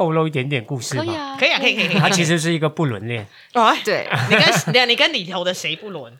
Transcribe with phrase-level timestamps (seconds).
[0.00, 1.04] 透露一点点故事吗？
[1.04, 1.98] 可以啊，可以啊，可以，可以，可以。
[1.98, 4.42] 它其实是一个不伦恋，哦， 对你跟
[4.72, 6.10] 等下你跟里头的谁不伦？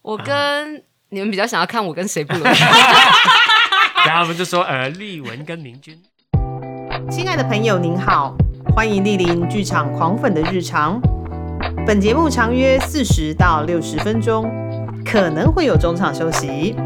[0.00, 2.44] 我跟你们比较想要看我跟谁不伦，
[4.06, 6.00] 然后我们就说呃，丽文跟明君。
[7.10, 8.36] 亲爱的朋友，您好，
[8.76, 11.00] 欢迎莅临剧场狂粉的日常。
[11.84, 14.48] 本节目长约四十到六十分钟，
[15.04, 16.76] 可能会有中场休息。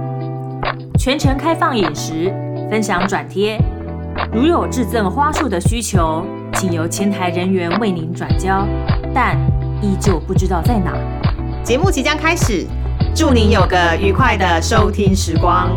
[0.98, 2.32] 全程开放饮食，
[2.70, 3.60] 分享转贴。
[4.32, 6.24] 如有致赠花束的需求，
[6.54, 8.64] 请由前台人员为您转交，
[9.12, 9.36] 但
[9.82, 10.94] 依旧不知道在哪。
[11.64, 12.64] 节目即将开始，
[13.12, 15.68] 祝您有个愉快的收听时光。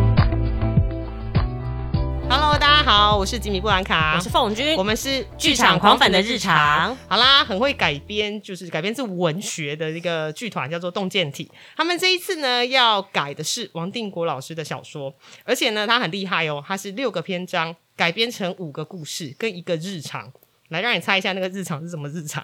[2.29, 6.95] Hello，大家好，我是吉米布兰卡，我是凤君，我们是剧场狂粉的日常。
[7.07, 11.51] 好啦，很会改编，就是改编自文学的一个剧团，叫做洞见体。
[11.75, 15.11] 他们这一次呢，要改的是王定国老师的小说，
[15.43, 20.31] 而且呢，他很厉害哦，他是六个篇章改编成五个故事跟一个日常。
[20.69, 22.43] 来，让你猜一下那个日常是什么日常？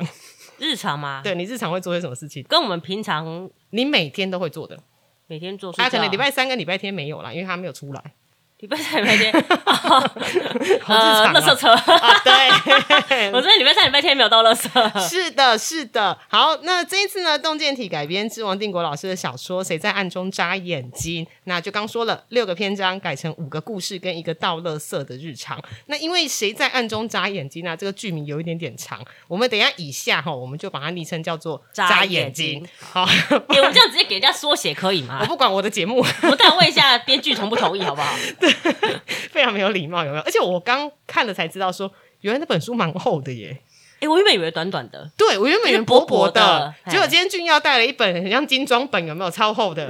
[0.59, 1.21] 日常吗？
[1.23, 2.43] 对你日常会做些什么事情？
[2.47, 4.77] 跟我们平常你每天都会做的，
[5.27, 5.71] 每天做。
[5.73, 8.13] 他可能礼拜三跟礼拜天没有啦，因为他没有出来。
[8.59, 9.31] 礼拜三、礼拜天，
[10.85, 15.09] 呃，垃圾车啊，对， 我昨天礼拜三、礼拜天没有到垃圾。
[15.09, 16.17] 是的，是的。
[16.27, 25.57] 好，那这一次呢，洞见体改编自王定国老师的小说《谁在暗中眨眼睛》，那就刚说了六个篇章改成五个故事跟一个倒垃圾的日常。
[25.85, 27.77] 那因为谁在暗中眨眼睛呢？
[27.77, 32.67] 这个剧名有一点点长，我们等一下以下哈，我们就把它昵称叫做眨眼睛。
[32.77, 33.03] 好，
[33.47, 35.19] 我们这样直接给人家缩写可以吗？
[35.21, 38.13] 我不管我的节目，我再问一下编剧同不同意，好不好？
[38.37, 38.48] 对，
[39.31, 40.23] 非常没有礼貌，有没有？
[40.23, 43.57] 而且我刚看了才知道，说原来那本书蛮厚的耶。
[43.99, 49.29] 哎，我原本以为短短的，对我原本以为薄薄的，薄结果今天俊耀带了一本很像精装本，有没有？
[49.31, 49.89] 超厚的，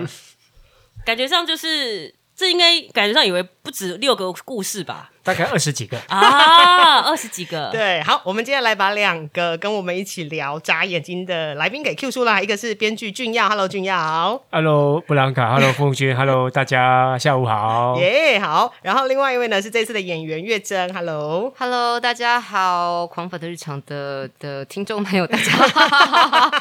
[1.06, 5.12] 感觉上就是这应该感觉上以为不止六个故事吧。
[5.22, 6.00] 大概二十几个。
[6.08, 7.68] 啊，二十几个。
[7.76, 26.52] 对，好，我们接下来把两个跟我们一起聊眨眼睛的来宾给 Q 出来，一个是编剧俊耀，Hello 俊耀，Hello 布兰卡，Hello 凤君，Hello 大家下午好， 耶好，然后另外一位呢是这次的演员月珍，Hello，Hello 大家好，狂粉的日常的的听众朋友大家好，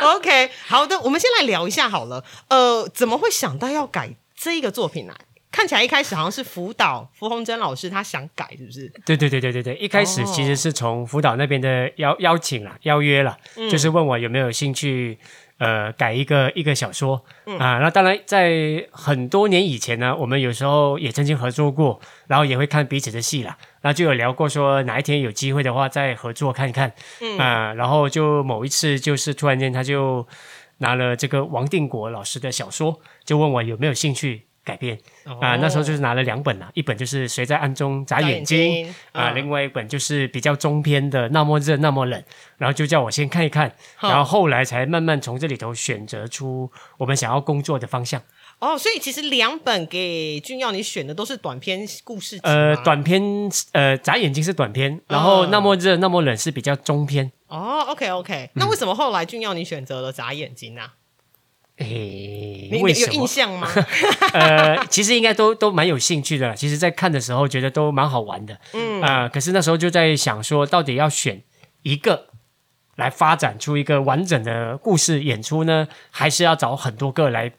[0.16, 5.14] OK 好的，我们先来聊一下好了，呃，怎么会想到要改这一个作品呢？
[5.52, 8.90] 看起来一开始好像是辅导符红珍老师他想改，是不是？
[9.04, 13.36] 对对对对对对，一开始其实是从辅导那边的邀邀请了邀约了，
[13.70, 15.18] 就是问我有没有兴趣
[15.58, 17.22] 呃改一个一个小说
[17.58, 17.78] 啊。
[17.80, 26.94] 那当然在很多年以前呢，我们有时候也曾经合作过，然后也会看彼此的戏啦，那就有聊过说哪一天有机会的话再合作看看
[27.38, 27.74] 啊。
[27.74, 30.26] 然后就某一次就是突然间他就
[30.82, 34.42] 拿了这个王定国老师的小说，就问我有没有兴趣。
[34.64, 34.96] 改编
[35.40, 42.22] 啊，那时候就是拿了两本啦，一本就是谁在暗中眨眼睛啊，另外一本就是比较中篇的那么热那么冷，
[42.58, 48.22] 然后就叫我先看一看，然后后来才慢慢从这里头选择出我们想要工作的方向。
[48.62, 53.20] 哦，所以其实两本给俊耀你选的都是短篇故事呃，短篇
[53.72, 57.32] 呃眨眼睛是短篇，然后那么热那么冷是比较中篇。
[57.48, 60.82] 哦，OK OK，那为什么后来俊耀你选择了眨眼睛呢？
[61.78, 63.68] 诶，你有印象吗？
[64.32, 66.54] 呃，其实应该都都蛮有兴趣的。
[66.54, 68.60] 其实，在看的时候觉得都蛮好玩的。
[68.74, 71.42] 嗯啊，可是那时候就在想说，到底要选
[71.82, 72.28] 一个
[72.94, 77.52] 来发展出一个完整的故事演出呢，还是要找很多个来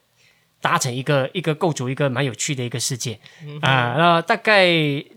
[0.63, 3.19] 达成一个一个构筑一个蛮有趣的一个世界
[3.59, 3.95] 啊？
[3.97, 4.65] 那大概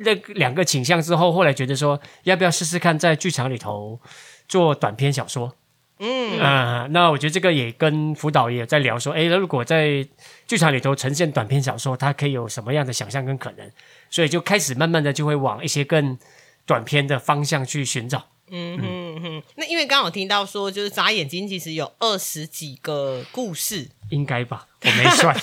[0.01, 4.01] 那两个倾向之后，后来觉得说，要不要试试看在剧场里头
[4.49, 5.55] 做短篇小说？
[6.01, 10.05] 嗯啊，那我觉得这个也跟辅导也在聊说，哎，如果在
[10.49, 13.71] 剧场里头呈现短篇小说，它可以有什么样的想象跟可能？
[14.11, 16.19] 所以就开始慢慢的就会往一些更
[16.67, 18.27] 短篇的方向去寻找。
[18.51, 24.67] 嗯哼哼，那因为刚好听到说，就是眨眼睛其实有二十几个故事，应该吧？
[24.83, 25.35] 我没算。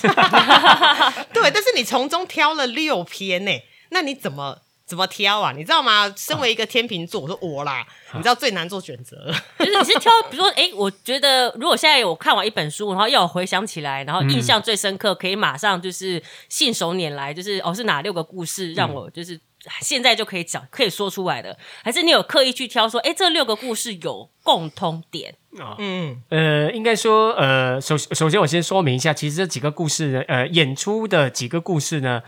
[1.32, 3.50] 对，但是你从中挑了六篇呢，
[3.90, 4.58] 那你怎么？
[4.86, 5.50] 怎么挑啊？
[5.52, 6.12] 你知道吗？
[6.14, 19.40] 身为一个天秤座，我说我啦，你知道最难做选择，就是你是挑，比如说，哎，我觉得如果现在我看完一本书，然后要我回想起来，然后印象最深刻，可以马上就是信手拈来，就是哦，是哪六个故事让我就是
[19.80, 25.34] 现在就可以讲，可以说出来的，还是你有刻意去挑说，哎，这六个故事有共通点？
[25.58, 25.76] 啊？
[25.78, 32.22] 嗯，呃，应该说，呃，首首先我先说明一下，其实这几个故事呢，呃，演出的几个故事呢。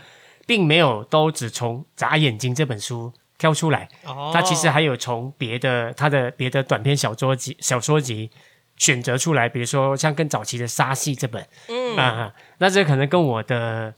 [0.47, 3.89] 并没有都只从《眨眼睛》这本书挑出来，
[4.33, 8.31] 它其实还有从别的它的别的短篇小说集小说集
[8.77, 11.97] 选择出来，比如说像更早期的《沙戏》这本，嗯。
[11.97, 13.93] 啊，那这可能跟我的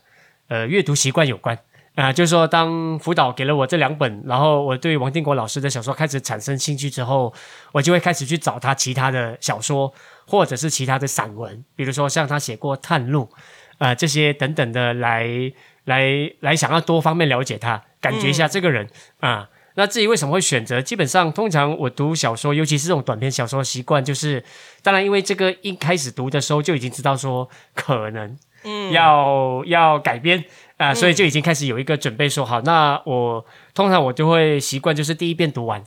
[0.47, 1.59] 呃阅读习惯有关
[1.95, 7.33] 啊、就是说，当辅导给了我这两本，然后我对王定国老师的小说开始产生兴趣之后，
[7.73, 9.93] 我就会开始去找他其他的小说，
[10.25, 13.29] 或者是其他的散文，比如说像他写过《探路》
[13.85, 15.27] 啊、这些等等的来
[15.83, 18.87] 来来想要多方面了解他，感觉一下这个人
[19.19, 24.41] 啊、那至于为什么会选择，基本上通常我读小说，尤其是这种短篇小说的习惯，就是
[24.83, 28.91] 当然因为这个一开始读的时候就已经知道说可能嗯。
[28.91, 30.43] 要要改编
[30.79, 33.45] 啊、所以就已经开始有一个准备说好，那我
[33.75, 35.83] 通常我就会习惯就是第一遍读完。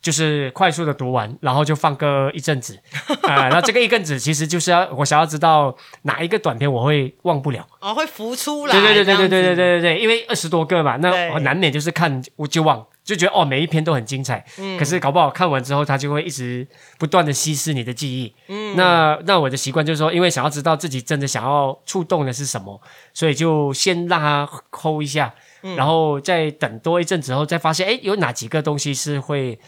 [0.00, 2.78] 就是快速的读完，然后就放个一阵子，
[3.28, 8.72] 啊、那这个一阵子其实就是要我想要知道哪一个短片我会忘不了，哦，会浮出来。
[8.80, 9.56] 对对对对对对对。
[9.56, 14.44] 对对，因为二十多个嘛，那我难免就是看我就忘，就觉得哦每一篇都很精彩，
[14.78, 16.68] 可是搞不好看完之后，它就会一直
[16.98, 18.34] 不断的稀释你的记忆。
[18.48, 22.78] 嗯，那那我的习惯就是说，因为想要知道自己真的想要触动的是什么，
[23.14, 25.34] 所以就先让它抠一下，
[25.74, 29.58] 然后再等多一阵子后，再发现哎有哪几个东西是会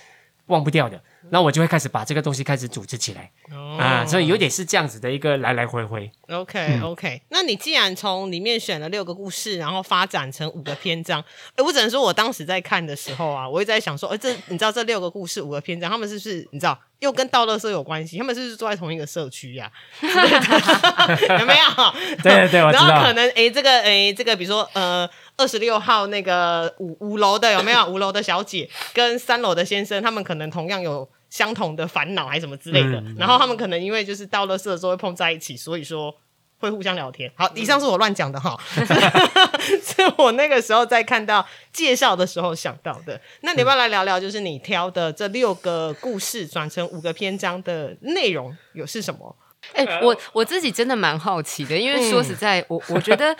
[0.48, 3.30] 忘不掉的，那我就会开始把这个东西开始组织起来、
[3.78, 6.10] 啊，所以有点是这样子的一个来来回回。
[6.28, 11.22] OK OK，、那你既然从里面选了六个故事，然后发展成五个篇章，
[11.56, 18.16] 哎，我只能说，我当时在看的时候啊，我一直在想说，哎，这你知道这六个故事五个篇章，他们是不是你知道又跟道乐社有关系？
[18.16, 19.70] 他们是不是住在同一个社区 呀、
[20.00, 21.92] 有没有？
[22.22, 25.08] 对对对我知道然后可能哎，这个哎，这个比如说呃。
[25.36, 27.82] 二十六号那个五五楼的有没有？
[27.86, 33.00] 五楼的小姐跟三楼的先生，他们可能同样有相同的烦恼，还是什么之类的。
[33.00, 36.14] 嗯然后他们可能因为就是到了社的时候会碰在一起，所以说
[36.58, 37.30] 会互相聊天。
[37.36, 43.18] 好，以上是我乱讲的哈， 是我那个时候在看到介绍的时候想到的。
[43.42, 49.36] 那你要不要来聊聊，就是你挑的这六个故事转成五个篇章的内容有是什么？
[49.72, 53.36] 哎、我我自己真的蛮好奇的，因为说实在，我我觉得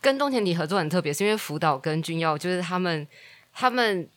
[0.00, 3.06] 跟东田里合作很特别，是因为福岛跟君耀就是他们
[3.52, 4.08] 他们。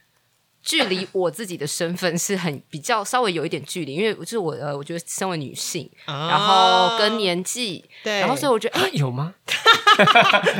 [0.63, 9.33] 距离我自己的身份是很比较稍微有一点距离，因为就是我呃，我觉得身为女性，然后跟年纪，对，然后所以我觉得，哎、啊有吗？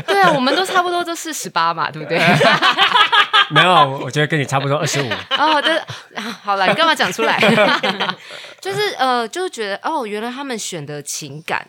[0.06, 2.20] 对啊，我们都差不多都四十八嘛，对不对？
[3.52, 5.10] 没有，我我觉得跟你差不多，二十五。
[5.38, 5.78] 哦，对，
[6.16, 7.38] 啊好了，你干嘛讲出来？
[8.62, 11.68] 就是呃，就是觉得哦，原来他们选的情感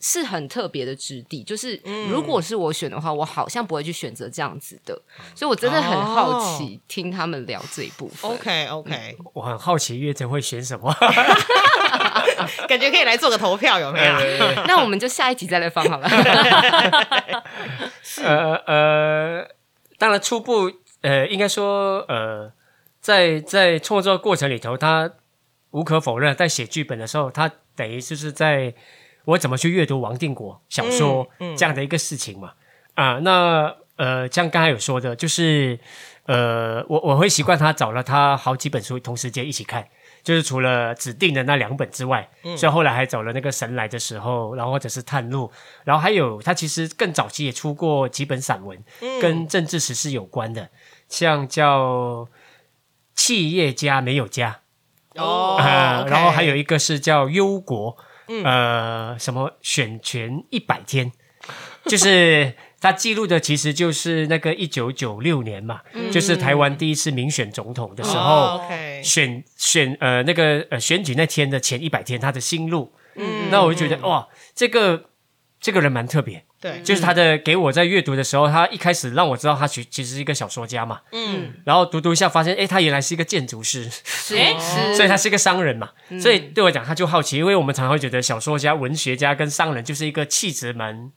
[0.00, 1.42] 是很特别的质地。
[1.42, 5.00] 就是如果是我选的话，我好像不会去选择这样子的，
[5.34, 8.30] 所以我真的很好奇听他们聊这一部分。
[8.30, 10.94] OK OK，我很好奇月晨会选什么。
[12.68, 14.14] 感觉可以来做个投票，有没有？
[14.66, 16.08] 那我们就下一集再来放好了。
[18.22, 19.48] 呃呃，
[19.98, 20.70] 当然初步
[21.02, 22.52] 呃，应该说呃，
[23.00, 25.10] 在在创作过程里头，他
[25.70, 28.74] 无可否认，在写剧本的时候，他等于就是在
[29.28, 32.52] 我怎么去阅读王定国小说、这样的一个事情嘛。
[32.94, 35.78] 啊，那呃，像刚才有说的，就是
[36.24, 39.86] 呃，我我会习惯他找了他好几本书同时间一起看。
[40.24, 45.50] 就是除了指定的那两本之外，所以后来还找了那个神来的时候，然后或者是探路，
[45.84, 48.82] 然后还有他其实更早期也出过几本散文，
[49.22, 50.68] 跟政治史事有关的，
[51.08, 51.82] 像叫
[53.14, 54.60] 《企业家没有家》
[55.22, 55.56] 哦
[56.08, 57.96] 然后还有一个是叫《忧国》，
[58.44, 61.10] 呃，什么选权一百天，
[61.86, 65.80] 就是他记录的其实就是那个一九九六年嘛，
[66.12, 68.60] 就是台湾第一次民选总统的时候。
[69.00, 74.26] 选选呃那个呃选举那天的前一百天，他的心路，嗯，那我就觉得哇，
[74.56, 75.10] 这个
[75.60, 84.36] 这个人蛮特别，对，就是他的给我在阅读的时候，他一开始让我知道他其其实是一个小说家嘛，嗯，然后读读一下发现，哎，他原来是一个建筑师，是。
[84.36, 91.12] 哎是，所以他是一个商人嘛，所以对我讲他就好奇，因为我们常常会觉得小说家、文学家跟商人就是一个气质蛮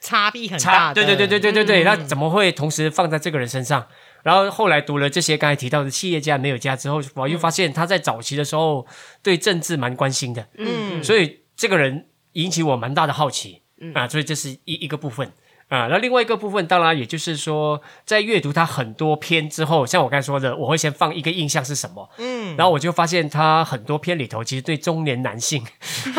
[0.00, 3.86] 差别很大对对对对对对对，那怎么会同时放在这个人身上？
[4.22, 8.86] 然后后来读了这些刚才提到的企业家没有家之后，我又发现他在早期的时候
[9.22, 13.62] 对政治蛮关心的，嗯，所以这个人引起我蛮大的好奇
[13.94, 15.30] 啊，所以这是一一个部分。
[15.68, 25.66] 啊，那另外一个部分，当然也就是说，在阅读他很多篇之后，像我刚才说的，我会先放一个印象是什么，嗯，然后我就发现他很多篇里头，其实对中年男性，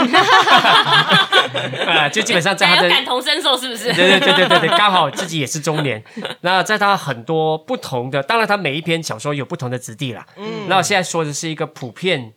[1.88, 3.94] 啊，就基本上在他的感同身受，是不是？
[3.94, 6.04] 对对对对对对，刚好自己也是中年。
[6.42, 10.28] 那在他很多不同的，当然他每一篇小说有不同的质地啦。
[10.36, 12.34] 嗯，那我现在说的是一个普遍，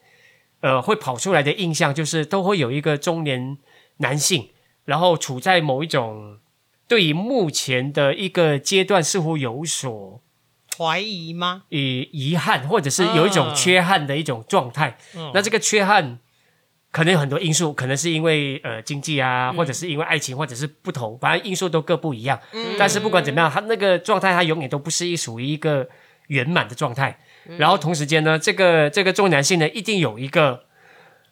[0.60, 3.58] 呃，会跑出来的印象，就是都会有一个中年
[3.96, 4.50] 男性，
[4.90, 6.38] 然后处在某一种
[6.88, 10.20] 对于目前的一个阶段似乎有所
[10.76, 11.62] 怀疑吗？
[11.68, 14.98] 遗遗憾，或者是有一种啊缺憾的一种状态。
[15.14, 16.18] 嗯那这个缺憾，
[16.90, 22.40] 可能有很多因素，可能是因为呃经济啊，或者是因为爱情，或者是不同，反正因素都各不一样。
[22.76, 25.88] 但是不管怎么样，他那个状态，他永远都不是一属于一个
[26.26, 27.20] 圆满的状态。
[27.58, 30.64] 然后同时间呢，这个这个重男性呢，一定有一个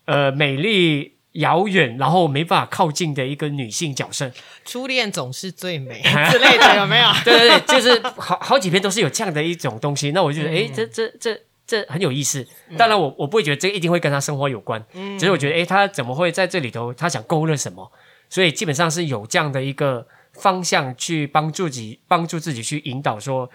[0.04, 4.30] 呃美丽遥远，然后没办法靠近的一个女性角色。
[4.64, 7.10] 初恋总是最美 之类的，有没有？
[7.24, 10.10] 对对对，就是好好几篇都是有这样的一种东西。
[10.12, 12.46] 那我就觉得，哎，这这这这很有意思。
[12.76, 14.84] 当然，我我不会觉得这一定会跟他生活有关，
[15.18, 16.92] 只是我觉得，哎，他怎么会在这里头？
[16.94, 17.92] 他想勾勒什么？
[18.30, 23.50] 所以基本上是有这样的一个方向去帮助自己，帮助自己去引导说。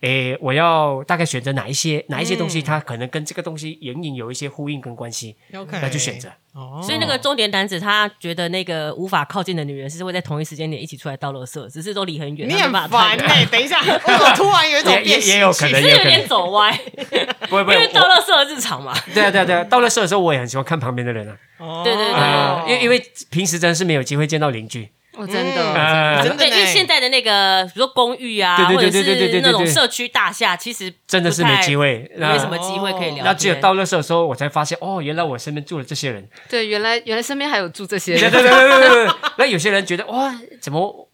[0.00, 6.28] 诶，我要大概选择哪一些哪一些东西，它可能跟这个东西隐隐有一些呼应跟关系，那就选择。
[6.54, 12.48] 哦，所以那个中年男子他觉得那个无法靠近的女人是会在同一时间点一起出来倒垃圾，只是都离很远。
[12.48, 13.44] 你很烦哎！
[13.50, 16.72] 等一下，我突然有一种 变也有可能有点走歪，
[17.48, 18.94] 不会不会，因为倒垃圾的日常嘛。
[19.12, 21.36] 对啊对啊对啊，倒垃圾的时候我也很喜欢看旁边的人啊。
[21.58, 24.90] 哦，对对对，因为因为平时真的是没有机会见到邻居。
[25.16, 33.24] 哦，真的，真的，因为现在的那个，比如说公寓啊，或者是那种社区大厦，其实真的是没机会，没什么机会可以聊。
[33.24, 36.28] 那只有到那时候的时候，我才发现，哦，原来我身边住了这些人。
[36.48, 38.20] 对，原来原来身边还有住这些人。
[38.20, 39.14] 对对对对对对。
[39.38, 41.05] 那有些人觉得，哇，怎么？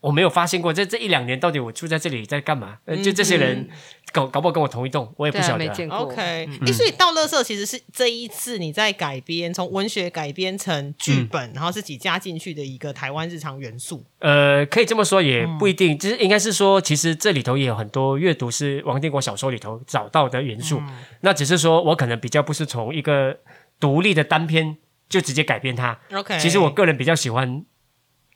[0.00, 2.78] 我没有发现过，这这一两年到底我住在这里在干嘛？
[3.02, 3.68] 就这些人
[4.12, 5.66] 搞搞不好跟我同一栋，我也不晓得。
[5.88, 14.04] OK，哎，所以倒乐色其实是这一次你在改编，从文学改编成剧本，然后自己加进去的一个台湾日常元素。
[14.20, 20.80] 呃，可以这么说，也不一定，就是应该是说，其实这里头也有很多阅读是王定国小说里头找到的元素。
[21.22, 23.36] 那只是说我可能比较不是从一个
[23.80, 24.76] 独立的单篇
[25.08, 25.98] 就直接改编它。
[26.12, 27.64] OK，其实我个人比较喜欢。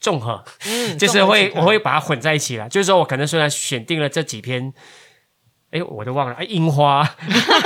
[0.02, 2.68] 综合，嗯， 就是会我会把它混在一起了。
[2.68, 4.74] 就是说我可能虽然选定了这几篇，
[5.70, 7.08] 哎，我都忘了，哎，樱花，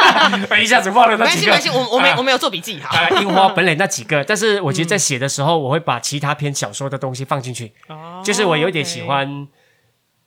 [0.63, 1.53] 一下子忘了那几个。
[1.53, 3.09] 没关系，我我没我没有做笔记哈。
[3.21, 7.73] 樱花本来那几个，但是我觉得在写的时候，我会把其他篇小说的东西放进去。
[7.89, 9.49] 哦，就是我有点喜欢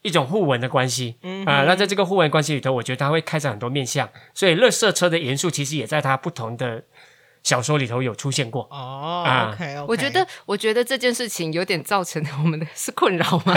[0.02, 1.64] 一种互文的关系啊。
[1.64, 4.10] 那在这个互文关系里头，我觉得它会开展很多面向。
[4.34, 6.84] 所以，乐色车的元素其实也在它不同的。
[7.44, 8.68] 小说里头有出现过。
[8.70, 13.54] 哦，OK，我觉得，我觉得这件事情有点造成我们的是困扰吗？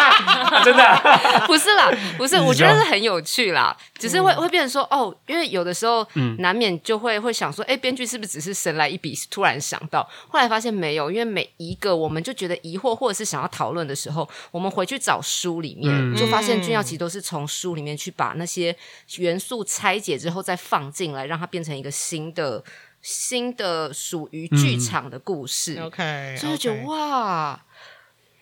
[0.64, 0.82] 真的？
[1.46, 6.06] 不是啦，不是，我觉得是很有趣啦，只是会会变成说哦，因为有的时候
[6.38, 18.74] 难免就会会想说，哎，编剧是不是只是神来一笔，突然想到，后来发现没有，因为每一个我们就觉得疑惑或者是想要讨论的时候，我们回去找书里面，就发现君耀其实都是从书里面去把那些
[19.18, 22.62] 元素拆解之后再放进来，让它变成一个新的。
[23.04, 27.62] 新的属于剧场的故事，OK，所以就觉得哇，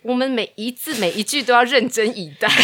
[0.04, 2.48] 我们每一字每一句都要认真以待，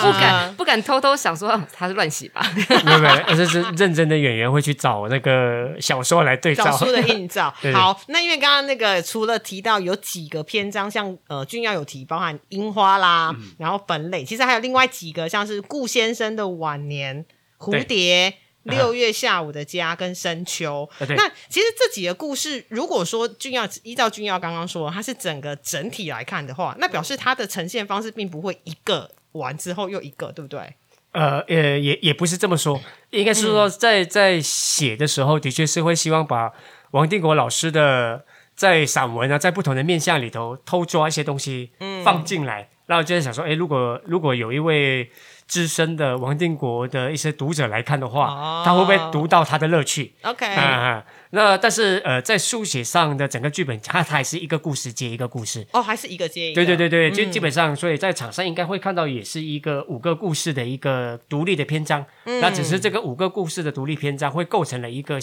[0.00, 2.40] 不敢不敢偷偷想说他是乱写吧？
[2.82, 6.74] 没有没有，这是认真的演员会去找那个小说来对照。
[6.74, 7.54] 书的映照。
[7.74, 17.26] 好，那因为刚刚那个除了提到有几个篇章，像呃君耀有提，包含樱花啦，然后本垒，其实还有另外几个，像是顾先生的晚年
[17.58, 18.32] 蝴蝶。
[18.68, 30.74] 六月下午的家跟深秋，那其实这几个故事，如果说君耀依照君耀刚刚说，它是整个整体来看的话，那表示它的呈现方式并不会一个完之后又一个，对不对？
[31.12, 32.78] 呃呃，也也不是这么说，
[33.10, 36.52] 应该是说在在写的时候，的确是会希望把
[36.90, 41.70] 王定国老师的在散文啊，在不同的面相里头偷抓一些东西
[42.04, 45.10] 放进来，然后就是想说，哎，如果如果有一位。
[45.48, 55.66] 资深的王定国的一些读者来看的话，他会不会读到他的乐趣？OK，啊，那但是呃，在书写上的整个剧本，它还是一个故事接一个故事。
[55.72, 56.64] 哦，还是一个接一个。
[56.64, 62.04] 对对对对，就基本上，所以在场上应该会看到，也是一个五个故事的一个独立的篇章。
[62.24, 65.18] 那只是这个五个故事的独立篇章，会构成了一个。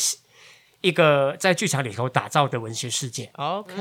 [0.85, 3.73] 一个在剧场里头打造的文学世界，OK，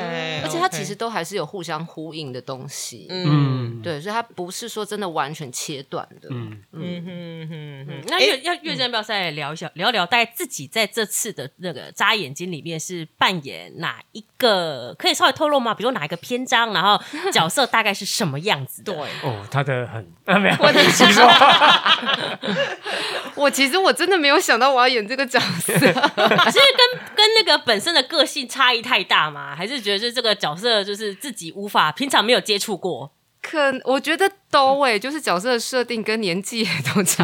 [0.43, 6.63] 而且它其实都还是有互相呼应的东西，嗯，对，所以它不是说真的完全切断的，嗯。
[6.73, 7.05] 嗯。
[7.05, 8.03] 嗯嗯。
[8.09, 14.95] 那月要月正要再聊一下，聊聊大概自己在这次的那个扎眼睛里面是扮演哪一个？
[14.99, 15.75] 可以稍微透露吗？
[15.75, 16.99] 比如哪一个篇章，然后
[17.31, 18.83] 角色大概是什么样子？
[18.83, 20.03] 对，哦，他的很
[20.41, 21.21] 没有，我其实
[23.37, 26.94] 我其实我真的没有想到我要演这个角色， 其实跟。
[27.15, 29.55] 跟那个本身的个性差异太大吗？
[29.55, 33.11] 还是觉得是这个角色就是自己无法平常没有接触过？
[33.43, 37.23] 可我觉得都诶，就是角色的设定跟年纪也都差。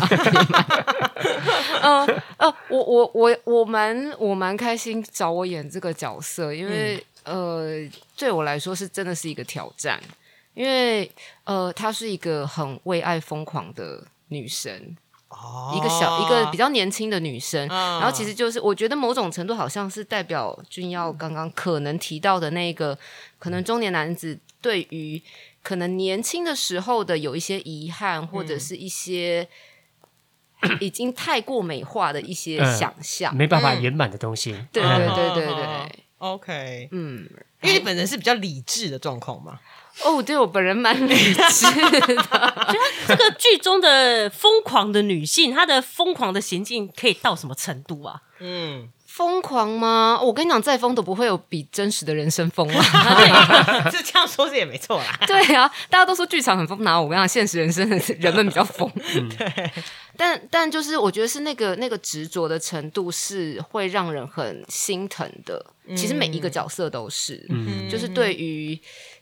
[1.83, 7.71] 嗯 呃，我我我我蛮我蛮开心找我演这个角色，因为呃
[8.17, 9.99] 对我来说是真的是一个挑战，
[10.53, 11.11] 因为
[11.45, 14.95] 呃她是一个很为爱疯狂的女神。
[15.31, 18.01] 哦一个小一个比较年轻的女生，嗯。
[18.01, 22.99] 然后其实就是我觉得某种程度好像是代表君耀刚刚可能提到的那个，
[23.39, 25.21] 可能中年男子对于
[25.63, 29.49] 可能年轻的时候的有一些遗憾，或者是一些
[30.81, 33.35] 已经太过美化的一些嗯想象。
[33.35, 34.53] 没办法圆满的东西。
[34.73, 35.15] 对嗯。
[35.15, 37.29] 对对对哦对，OK，嗯，
[37.63, 39.61] 因为你本人是比较理智的状况嘛。
[40.04, 42.00] 哦，对我本人蛮理智的，
[43.07, 48.23] 这个剧中的疯狂的女性，她的疯狂的行径可以到什么程度啊？
[48.40, 50.19] 嗯，疯狂吗？
[50.23, 52.83] 我跟你讲，再疯都不会有比真实的人生疯了！
[53.92, 55.19] 是这样说是也没错啦。
[55.26, 58.90] 对啊，大家都说剧场很疯，哪有我跟你讲，现实人生的人们比较疯。
[59.37, 59.71] 对，
[60.16, 65.62] 但但就是我觉得是那个那个执着的程度是会让人很心疼的。
[65.95, 67.47] 其实每一个角色都是，
[67.90, 68.80] 就是对于。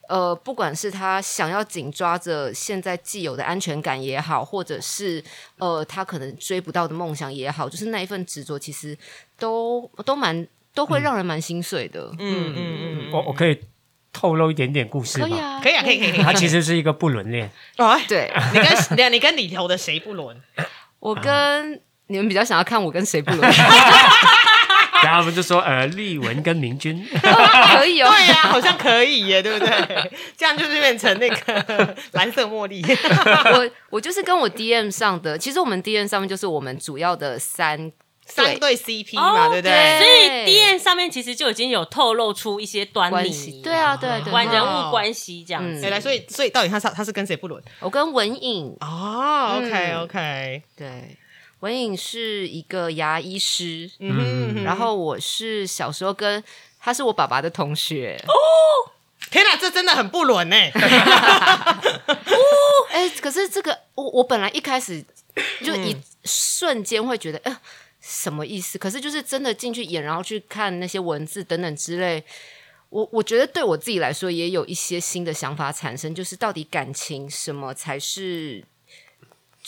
[0.08, 5.22] 呃，不管是他想要紧抓着现在既有的安全感也好，或者是
[5.58, 8.96] 呃他可能追不到的梦想也好，就是那一份执着，其实
[9.38, 12.10] 都都蛮都会让人蛮心碎的。
[12.18, 13.60] 嗯嗯嗯我我可以
[14.12, 15.28] 透露一点点故事吗？
[15.28, 16.22] 可以啊，可以啊，可以可以可以。
[16.22, 18.32] 它其实是一个不伦恋， 哦，哎对，
[18.90, 20.40] 你跟你跟里头的谁不伦？
[20.98, 23.40] 我跟你们比较想要看我跟谁不伦，
[25.08, 28.10] 然后我们就说呃，丽文跟明君，可以哦。
[28.10, 30.12] 对呀、好像可以耶，对不对？
[30.36, 32.82] 这样就是变成那个蓝色茉莉。
[33.54, 37.90] 我我就是跟我 DM 上的，其实我们 DM 上面就是我们主要的三
[38.26, 39.72] 三对 CP 嘛，哦对不对？
[39.72, 44.30] 对所以 D N 上面其实就已经有透露出一些端倪关系，，对啊，对对。
[44.30, 45.86] 关人哦物关系这样子。
[45.86, 47.62] 哎，来，所以所以到底他是他是跟谁不伦？
[47.80, 51.16] 我跟文颖，哦，OK 嗯 OK，对，
[51.60, 56.42] 文颖是一个牙医师，嗯然后我是小时候跟
[56.78, 58.32] 他是我爸爸的同学，哦
[59.30, 60.56] 天哪，这真的很不伦呢。
[62.90, 65.04] 哎，可是这个我我本来一开始
[65.64, 67.60] 就一瞬间会觉得，呃，
[68.00, 68.78] 什么意思？
[68.78, 72.22] 可是就是真的进去演，然后去看那些文字等等之类，
[72.90, 78.64] 我我觉得对我自己来说也有一些新的想法产生，就是到底感情什么才是？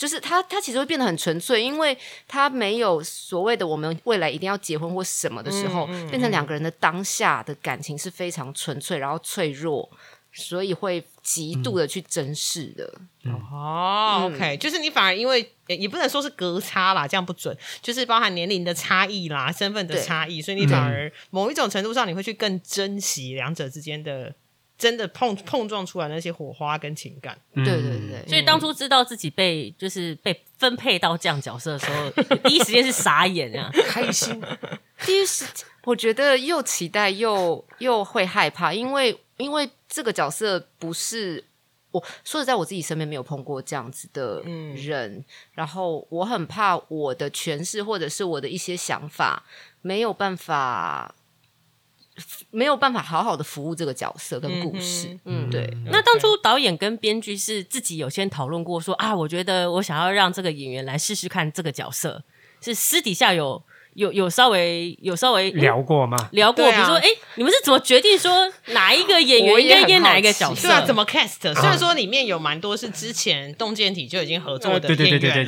[0.01, 1.95] 就是他，他其实会变得很纯粹，因为
[2.27, 9.87] 他没有所谓的我们未来一定要结婚或什么的时候，变成两个人的当下的感情是非常纯粹，然后脆弱，
[10.33, 12.91] 所以会极度的去珍视的。
[13.29, 24.33] 哦，OK，就是你反而因为也也不能说是隔差啦，这样不准，就是包含年龄的差异啦、身份的差异，所以你反而某一种程度上你会去更珍惜两者之间的
[24.81, 27.39] 真的碰碰撞出来那些火花跟情感。
[27.53, 32.09] 对对对，所以当初知道自己被就是被分配到这样角色的时候，
[32.49, 33.69] 第一时间是傻眼啊！
[33.85, 34.41] 开心。
[35.05, 35.45] 第一时
[35.83, 41.45] 我觉得又期待又又会害怕，因为因为这个角色不是
[41.91, 44.41] 我说实在，我自己身边没有碰过这样子的
[44.75, 49.43] 人，然后我很怕我的诠释或者是我的一些想法
[49.83, 51.13] 没有办法。
[52.51, 62.23] 没有办法好好的服务这个角色跟故事，嗯，对，那当初导演跟编剧是自己有先讨论过说啊，我觉得我想要让这个演员来试试看这个角色，
[62.61, 66.17] 是私底下有有有稍微有稍微聊过吗？
[66.31, 66.71] 聊过，啊。
[66.71, 70.67] 比如说，哎，你们是怎么决定说哪一个演员 应该演哪一个角色？
[70.67, 71.53] 对啊，怎么 cast？
[71.53, 75.45] 虽然说里面有蛮多是之前洞见体就已经合作的对对对对。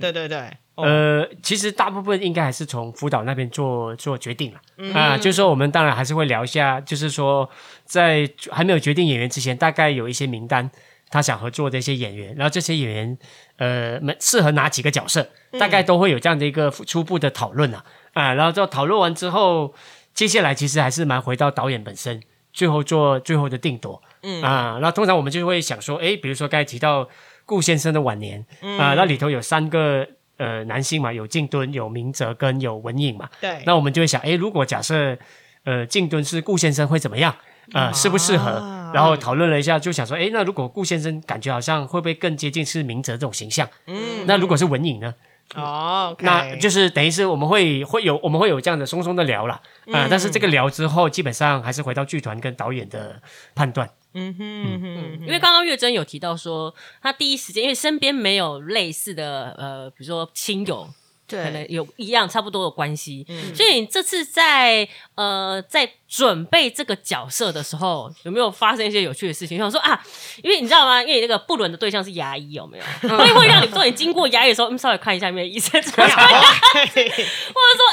[0.00, 0.84] 对对对，哦。
[0.84, 4.92] 呃，其实大部分应该还是从辅导那边做做决定了嗯。
[4.92, 7.48] 啊、就是说我们当然还是会聊一下，就是说
[7.84, 10.70] 在还没有决定演员之前，大概有一些名单，
[11.10, 13.18] 他想合作的一些演员，然后这些演员
[13.56, 15.58] 呃们适合哪几个角色，嗯。
[15.58, 17.84] 大概都会有这样的一个初步的讨论啊。
[18.12, 19.74] 啊，然后就讨论完之后，
[20.12, 22.20] 接下来其实还是蛮回到导演本身，
[22.52, 24.42] 最后做最后的定夺，嗯。
[24.42, 27.08] 啊，那通常我们就会想说，诶，比如说刚才提到
[27.44, 28.44] 顾先生的晚年
[28.78, 30.08] 啊，那里头有三个。
[30.36, 33.28] 呃，男性嘛，有静敦、有明哲跟有文颖嘛。
[33.40, 35.16] 对，那我们就会想，诶，如果假设
[35.64, 37.34] 呃静敦是顾先生会怎么样？
[37.72, 38.50] 啊、适不适合？
[38.50, 43.68] 啊然后讨论了一下，就想说，诶，那如果顾先生感觉好像会不会更接近是明哲这种形象？
[43.86, 45.12] 嗯，那如果是文颖呢？
[45.56, 49.60] 哦那就是等于是我们会会有我们会有这样的松松的聊啦。
[49.92, 53.20] 啊、但是这个聊之后，基本上还是回到剧团跟导演的
[53.54, 53.88] 判断。
[54.14, 60.88] 嗯哼嗯哼，因为刚刚月珍有提到说，他第一时间因为身边没有类似的呃，比如说亲友，
[61.28, 69.58] 可能对，有一样差不多的关系，所以你这次在呃在准备这个角色的时候，有没有发生一些有趣的事情？
[69.64, 70.00] 想说啊，
[70.42, 71.02] 因为你知道吗？
[71.02, 73.08] 因为你那个不伦的对象是牙医，有没有？
[73.08, 76.14] 所以会让你做你经过牙医的时候，嗯，稍微看一下有没有医生， 或者说，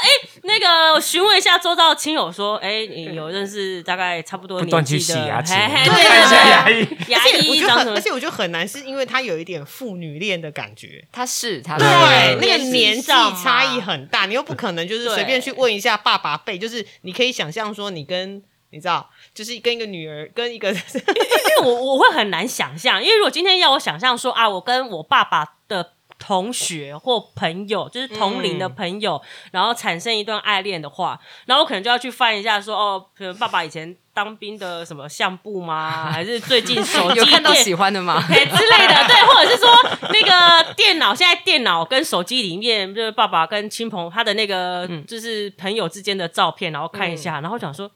[0.02, 0.08] 哎、
[0.42, 8.00] 那个询问一下周遭的亲友，说，哎、你有认识大概差不多年纪的洗牙齿嘿嘿对对看一下牙医，牙而且我医长什么觉得很，而？
[8.00, 11.04] 且我觉得很难，是因为他有一点父女恋的感觉。
[11.10, 29.20] 他是他对，是那个年年纪差异很大，你又不可能就是随便去问一下爸爸辈，就是你可以想象说你跟你知道，就是跟一个女儿跟一个因为我我会很难想象，因为如果今天要我想象说啊，我跟我爸爸的同学或朋友，就是同龄的朋友，
[29.50, 36.10] 然后产生一段爱恋的话，然后我可能就要去翻一下说哦，可能爸爸以前当兵的什么相簿吗？
[36.12, 38.20] 还是最近手机有看到电喜欢的吗？
[38.20, 39.68] 嘿之类的，对，或者是说
[40.12, 47.90] 那个电脑，现在电脑跟手机里面，就是爸爸跟亲朋他的那个就是朋友之间的照片，然后看一下，然后想说，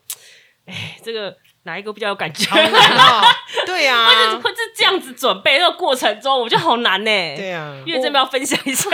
[0.67, 2.49] 哎，这个哪一个比较有感觉？
[2.51, 3.23] 好难哦。
[3.67, 7.11] 对呀、或者会是这样子准备那个过程中，我觉得好难呢。
[7.37, 8.89] 对呀、因为这边要分享一下，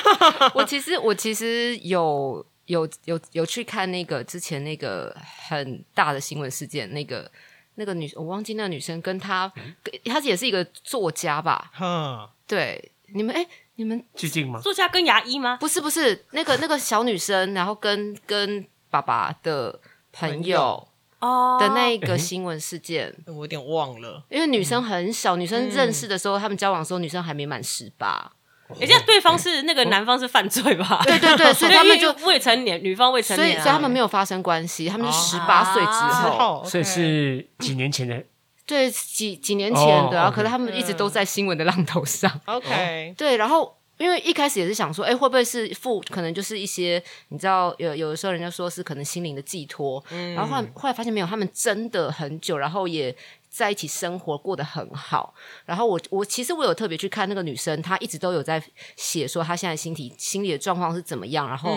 [0.54, 5.14] 我其实我其实有有有有去看那个之前那个
[5.48, 7.30] 很大的新闻事件，那个
[7.74, 9.50] 那个女我忘记那个女生跟她，
[9.82, 11.70] 跟她也是一个作家吧？
[11.74, 14.58] 哼，对，你们哎，你们最近吗？
[14.60, 15.58] 作家跟牙医吗？
[15.60, 19.78] 不是不是那个那个小女生，然后跟跟爸爸的
[20.12, 20.88] 朋友
[21.24, 21.56] 哦。
[21.60, 24.22] 的那一个新闻事件，我有点忘了。
[24.28, 28.32] 因为女生很小，女生认识的时候，他们交往的时候，女生还没满十八。
[28.78, 31.02] 人家对方是那个男方是犯罪吧？
[31.04, 35.44] 对对对， 所以他们就未成年，女方未成年所以所以他们没有发生关系，他们是十哦。
[35.46, 36.64] 八岁之之后。
[36.64, 38.24] 所以是几年前的，
[38.66, 42.40] 对，几几年前的，哦然后可是他们一直都在新闻的浪头上。
[42.46, 53.16] OK，对，然后因为一开始也是想说，哎，会不会是父，可能就是一些你知道，有有的时候人家说是可能心灵的寄托，然后后来后来发现没有，他们真的很久，然后也。
[53.54, 55.32] 在一起生活过得很好，
[55.64, 58.60] 然后我我其实我有特别去看那个女生，她一直都有在
[58.96, 61.76] 写说她现在心体心理的状况是怎么样，然后、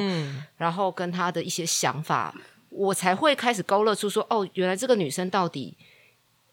[0.57, 2.33] 然后跟她的一些想法，
[2.69, 5.77] 我才会开始勾勒出说，哦，原来这个女生到底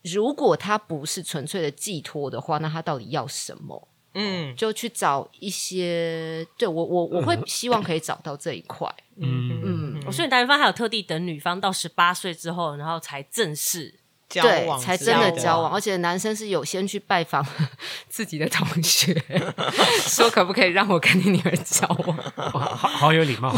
[0.02, 3.88] 如果她不是纯粹的寄托的话，那她到底要什么？
[4.14, 8.88] 嗯就去找一些，对我我我会希望可以找到这一块。
[9.16, 14.00] 嗯嗯，哦所以男方还有特地等女方到十八岁之后，然后才正式。
[14.26, 17.44] 交对，往才真的交往，而且男生是有先去拜访
[18.08, 19.14] 自己的同学，
[20.08, 23.54] 说可不可以让我跟你女儿交往，好 好有礼貌。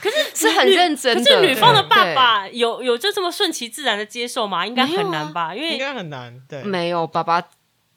[0.00, 1.30] 可是是很认真可的。
[1.30, 4.64] 是女方的爸爸有有就这么顺其自然的接受吗？
[4.68, 5.54] 应该很难吧？
[5.56, 6.38] 因为应该很难。
[6.46, 7.42] 对，没有爸爸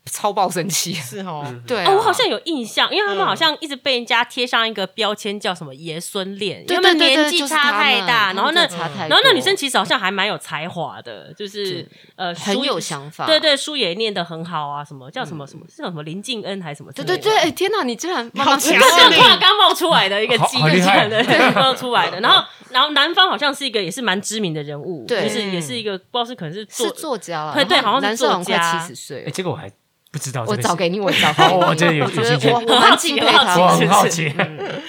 [0.07, 1.45] 超爆生气，是哦。
[1.67, 3.27] 对啊、哦，我好像有印象，因为他们嗯。
[3.27, 8.65] 好像一直被人家贴上一个标签，叫什么爷孙恋，因为年纪差太大，然后那
[9.07, 13.25] 然后那女生其实好像还蛮有才华的，就是呃很书有想法。
[13.25, 16.91] 对对，书也念得很好啊，什么叫什么什么是叫什么林敬恩还是什么？
[16.93, 22.21] 对对对，哎天哪，你居然好强这哦是突然刚冒出来的一个好记好厉害的，对，冒出来的。
[22.21, 25.23] 然后，然后男方好像是一个也是蛮知名的人物，对。
[25.23, 28.79] 就是也是一个不知道是可能是是作家了，对对好像是作家。
[28.79, 29.31] 七十岁哎，了。
[29.31, 29.69] 这个我还
[30.17, 30.43] 不知道。
[30.47, 31.53] 我找给你，我找给，你。
[31.53, 32.49] 我真的有我觉得有兴趣。
[32.49, 34.33] 我我很敬佩他我，很好奇。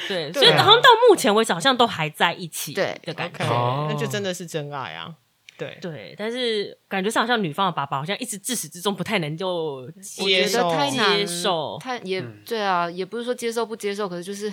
[0.08, 3.44] 对，所以啊好像到目前为止好像都还在一起，对的感觉
[3.88, 5.14] 那就真的是真爱啊。
[5.58, 14.52] 对，对，但是感觉上好像女方的爸爸好像一直自始至终不太能就我接觉得受太难接受太也对啊，也不是说接受不接受，可是就是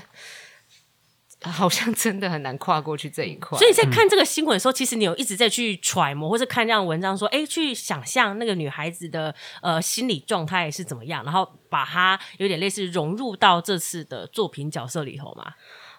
[1.51, 3.57] 好像真的很难跨过去这一块。
[3.57, 15.53] 所以在看这个新闻的时候，其实你有一直在去揣摩，或者看这样文章说，哎，去想象那个女孩子的呃心理状态是怎么样，然后把它有点类似融入到这次的作品角色里头嘛。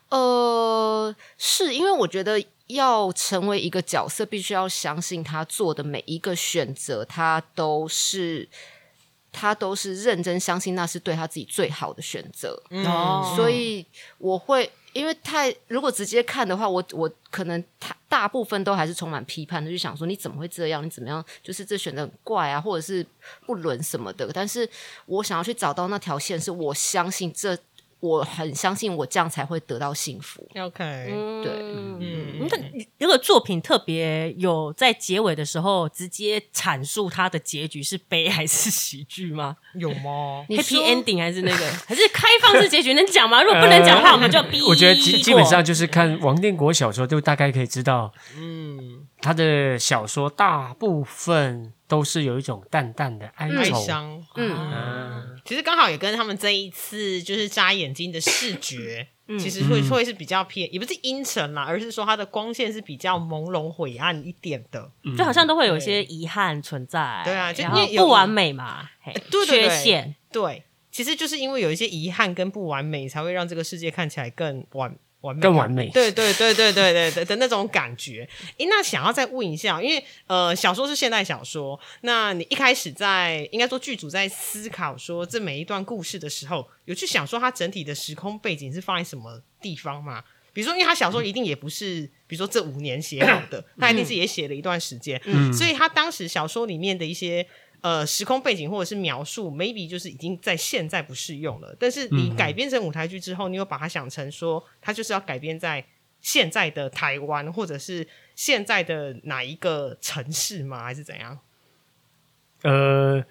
[0.08, 8.48] 呃，是因为我觉得要成为一个角色，必须要相信他做的每一个选择，他都是
[9.32, 12.62] 他都是认真相信那是对他自己最好的选择。
[12.70, 12.84] 嗯
[13.34, 13.84] 所以
[14.18, 20.82] 我会因为太如果直接看的话，我我可能他大部分都还是充满批判的，就想说你怎么会这样？
[20.82, 21.22] 你怎么样？
[21.42, 23.06] 就是这选择很怪啊，或者是
[23.44, 24.30] 不伦什么的。
[24.32, 24.66] 但是
[25.04, 27.54] 我想要去找到那条线，是我相信这，
[28.06, 30.46] 我很相信我这样才会得到幸福。
[30.56, 30.84] OK，
[31.42, 31.52] 对
[32.00, 32.56] 嗯，那
[32.98, 40.44] 这个作品特别有在结尾的时候直接阐述它的结局是悲还是喜剧吗有吗？？
[40.50, 42.94] Happy ending 还是那个还是开放式结局？
[42.94, 43.42] 能讲吗？
[43.42, 44.60] 如果不能讲的话，我们就逼。
[44.60, 53.48] 呃我觉得基基本上就是看王定国小说，就大概可以知道，嗯，他的小说大部分都是有一种淡淡的哀。
[53.72, 54.24] 伤。
[54.34, 59.06] 嗯，嗯，其实刚好也跟他们这一次就是扎眼睛的视觉
[59.38, 64.88] 其实会会是比较偏，也不是阴沉啦，而是说它的光线是比较朦胧晦暗一点的。
[65.16, 69.68] 就好像都会有一些遗憾存在，对啊就然后因为不完美嘛，嘿对对对。
[69.68, 78.28] 缺陷，对，其实就是因为有一些遗憾跟不完美，才会让这个世界看起来更完完美，更完美对对对对对对对的那种感觉。
[78.56, 90.22] 诶，那想要再问一下，因为呃，小说是现代小说，那你一开始在应该说剧组在思考说这每一段故事的时候，有去想说它整体的时空背景是放在什么地方吗？
[90.52, 95.20] 比如说，因为他小说一定也不是，比如说这五年写好的，他一定是也写了一段时间，
[95.52, 97.46] 所以他当时小说里面的一些
[97.80, 101.76] 呃时空背景或者是描述，maybe 就是已经在现在不适用了。
[101.78, 105.86] 但是你改编成舞台剧之后，你又把它想成说，它就是要改编在
[106.20, 110.82] 现在的台湾，或者是现在的哪一个城市吗？
[110.82, 111.38] 还是怎样？
[112.62, 113.24] 呃，一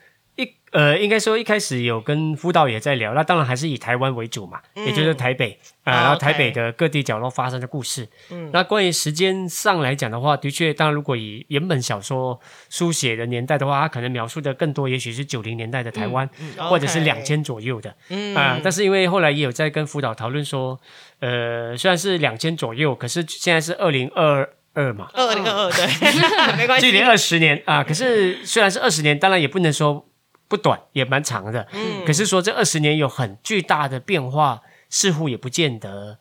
[0.76, 8.06] 呃，应该说一开始有跟辅导也在聊，那当然还是以台湾为主嘛，也就是台北啊、啊然后台北的各地角落发生的故事。
[8.30, 12.38] 嗯，那关于时间上来讲的话，的确，当然如果以原本小说
[12.70, 17.96] 书写的年代的话，它可能描述的更多，也许是九零年代的台湾，或者是两千左右的。
[18.10, 18.36] 嗯。
[18.36, 20.78] 啊、但是因为后来也有在跟辅导讨论说，
[21.22, 25.88] 呃，虽然是两千左右，可是现在是二零二二嘛，二零二二对，
[26.60, 30.06] 没关系，距离二十年啊，可是虽然是二十年，当然也不能说
[30.48, 31.68] 不短，也蛮长的。
[31.74, 36.20] 嗯可是说这二十年有很巨大的变化，似乎也不见得。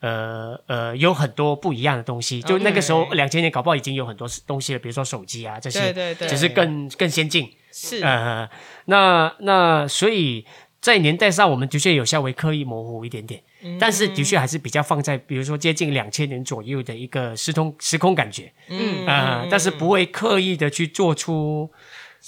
[0.00, 2.42] 呃呃，有很多不一样的东西。
[2.42, 7.48] 就那个时候两千年搞不好已经有很多东西了，比如说手机啊这些，对对对，只是更更先进。
[7.70, 8.50] 是呃，
[8.86, 10.44] 那那所以
[10.80, 18.52] 在年代上，我们的确有稍微刻意模糊一点点，嗯但是的确还是比较放在比如说接近两千年左右的一个时空时空感觉。
[18.70, 21.70] 嗯啊、但是不会刻意的去做出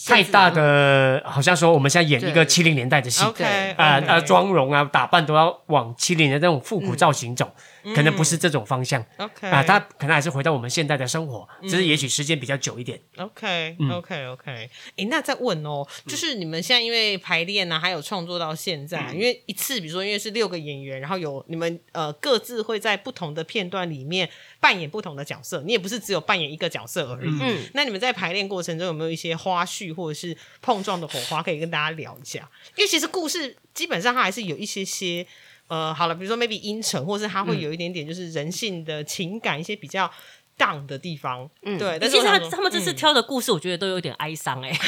[0.06, 2.46] 太大的，好像说我们现在演一个对。
[2.46, 3.24] 七零年代的戏，
[3.76, 7.50] 啊啊、妆容啊打扮都要往七零年代那种复古造型走，
[7.94, 13.00] 可能不是这种方向 OK 啊、他可能还是回到我们现在的生活，只是也许时间比较久一点。
[13.18, 24.28] OK 嗯 OK OK，诶，那再问哦，就是你们现在因为排练呢，还有创作到现在，嗯因为一次，比如说因为是六个演员，然后有你们呃各自会在不同的片段里面
[24.60, 27.30] 扮演不同的角色，你也不是只有扮演一个角色而已。
[27.40, 32.48] 嗯那你们在排练过程中有没有一些花絮或者是碰撞的火花可以跟大家聊一下？
[32.76, 35.26] 因为其实故事基本上它还是有一些些。
[35.74, 40.08] 呃，好了，比如说 maybe 阴沉，或是他会有一点点就是人性的情感，一些比较
[40.56, 41.98] down 的地方，嗯对。
[42.00, 44.70] 但是其实他他们这次挑的故事，我觉得都有点哀伤哎。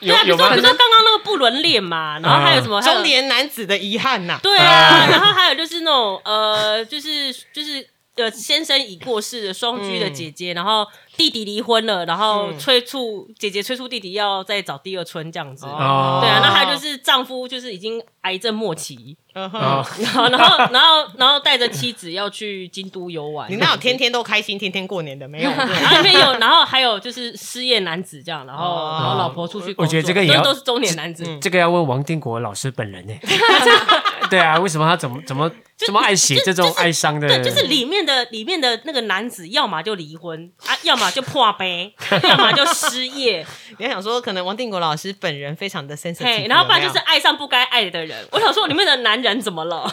[0.00, 0.62] 有对啊，比如说有吗比如？
[0.66, 15.66] 说刚刚那个不伦恋嘛，然后还有什么还有中年男子的遗憾呐、对啊，然后还有就是那种呃，就是就是呃，先生已过世的双居的姐姐，然后弟弟离婚了，然后嗯催促姐姐催促弟弟要再找第二春这样子。
[15.66, 23.50] 哦对啊，那还有就是丈夫就是已经癌症末期，嗯哼哦，然后然后然后然后带着妻子要去京都游玩。
[23.50, 25.50] 你那有天天都开心、天天过年的没有？
[25.50, 31.24] 然后里面有，然后还有就是失业男子这样，然后、哦然后老婆出去工作，我觉得这个也都是中年男子。
[31.40, 33.12] 这个要问王定国老师本人呢。
[34.30, 37.28] 对啊，为什么他怎么怎么这么爱写这种哀伤的？
[37.28, 43.46] 对，就是里面的里面的那个男子，要么就离婚啊，要么就破杯， 要么就失业，
[43.78, 48.26] 你要想说，可能王定国老师本人非常的 sensitive，嘿，然后不然就是爱上不该爱的人。
[48.32, 49.90] 我想说，里面的男人怎么了？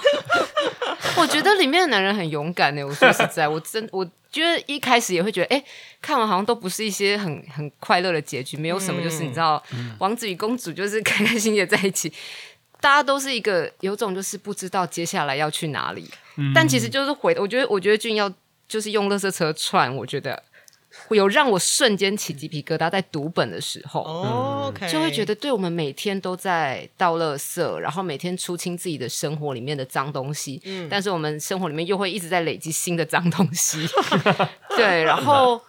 [1.17, 2.83] 我觉得里面的男人很勇敢呢。
[2.83, 5.63] 我说实在，我真我觉得一开始也会觉得，哎，
[6.01, 9.61] 看完好像都不是一些很很快乐的结局，没有什么，就是你知道，
[9.99, 12.11] 王子与公主就是开开心心的在一起，
[12.83, 16.05] 大家都是一个有种就是不知道接下来要去哪里，
[16.53, 18.29] 但其实就是回，我觉得我觉得俊要
[18.67, 20.43] 就是用乐色车串，我觉得
[21.11, 24.73] 有让我瞬间起鸡皮疙瘩，在读本的时候。
[24.91, 30.89] 就会觉得，对我们每天都在倒垃圾，然后每天出清自己的生活里面的脏东西，嗯。
[30.89, 33.87] 但是我们生活里面又会一直在累积新的脏东西，
[34.75, 35.61] 对，然后，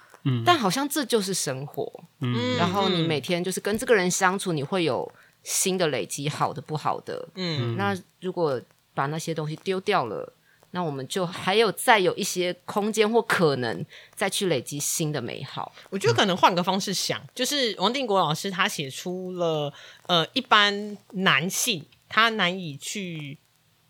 [0.44, 1.88] 但好像这就是生活，
[2.20, 2.56] 嗯。
[2.56, 5.10] 然后你每天就是跟这个人相处，你会有
[5.44, 8.60] 新的累积，好的不好的，嗯那如果
[8.92, 10.32] 把那些东西丢掉了。
[10.76, 15.72] 那我们就还有再有一些空间或可能再去累积新的美好。
[15.88, 19.72] 我觉得可能换个方式想，就是王定国老师他写出了
[20.08, 23.38] 呃一般男性他难以去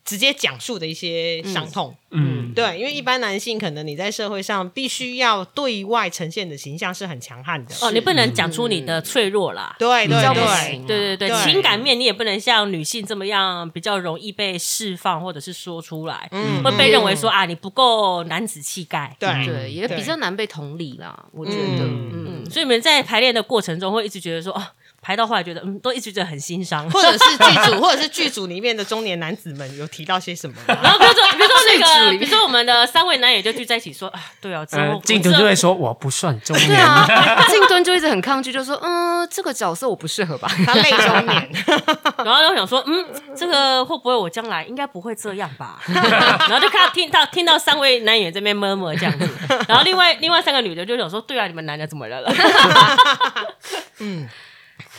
[0.05, 1.97] 直接讲述的一些伤痛。
[2.11, 7.75] 嗯，对，因为一般男性可能你在社会上必须要对外呈现的形象是很强悍的。
[7.81, 9.75] 哦，你不能讲出你的脆弱啦。
[9.79, 10.47] 对对对。
[10.47, 11.43] 行，对对对，对。
[11.43, 16.63] 情感面你也不能像女性这么样比较容易被释放或者是说出来，嗯。
[16.63, 19.17] 会被认为说啊你不够男子气概。
[19.19, 19.29] 对。
[19.47, 20.03] 对，也比对。
[20.05, 21.59] 较难被同理啦，我觉得。
[21.59, 22.45] 嗯。
[22.45, 24.63] 嗯，所以你们在排练的过程中会一直觉得说，哦，
[25.05, 26.89] 排到后来觉得嗯，都一直觉得很心伤。
[26.91, 30.57] 或者是剧组， 或者是剧组里面的中年男子们有提到些什么？
[30.67, 40.49] 然后比如说，比如说那个，比如说我们的三位男演就聚在一起说啊，对啊，之后呃，静敦就会说我不算中对年，啊，静敦就一直很抗拒，就说嗯，这个角色我不适合吧。
[40.65, 41.51] 他类中年，
[42.25, 43.05] 然后就想说，嗯，
[43.37, 45.79] 这个会不会我将来应该不会这样吧？
[45.87, 49.29] 然后就看到听到听到三位男演员这边摸摸这样子，
[49.69, 52.33] 然后另外另外三个女的就想说，对啊，你们男的怎么了了？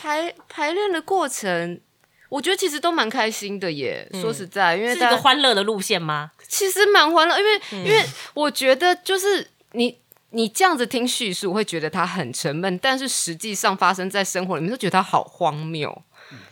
[0.06, 1.82] 排排练的过程，
[2.30, 4.08] 我觉得其实都蛮开心的耶。
[4.22, 6.32] 说实在，因为是一个欢乐的路线吗？
[6.48, 9.98] 其实蛮欢乐，因为、因为我觉得就是你
[10.30, 16.04] 你这样子听叙述，会觉得它很沉闷，但是实际上发生在生活里面，就觉得它好荒谬，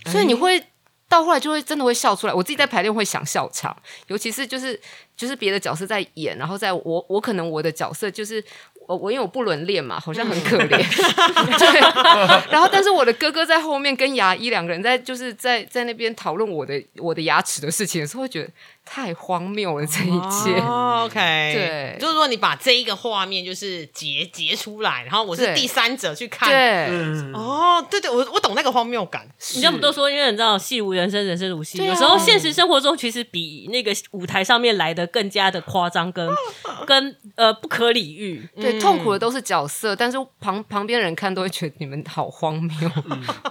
[0.07, 0.65] 所以你会。
[1.09, 3.75] 到后来就会真的会笑出来，我自己在排练会想笑场，
[4.07, 4.79] 尤其是就是
[5.15, 8.43] 就是别的角色在演，然后在我我可能我的角色就是
[8.87, 10.77] 我我因为我不伦恋嘛，好像很可怜，
[11.57, 11.79] 对，
[12.51, 18.49] 然后但是我的哥哥在后面跟牙医两个人在就是在在那边讨论我的我的牙齿的事情的时候，会觉得
[18.85, 20.59] 太荒谬了这一切。
[20.59, 21.19] 哦，OK，
[21.53, 21.97] 对。
[21.99, 26.87] 就是说你把这一个画面就是截截出来，然后我是第三者去看，对，
[27.33, 31.85] 哦，对对，我我懂那个荒谬感，你这么都说，因为你知道戏如人生，人生如戏，啊。
[31.85, 36.29] 有时候现实生活中其实比那个舞台上面来的更加的夸张，跟
[36.85, 38.47] 跟呃不可理喻。
[38.55, 42.91] 对，痛苦的都是角色，但是旁旁边人看都会觉得你们好荒谬，